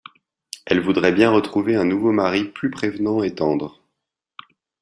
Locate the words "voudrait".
0.79-1.11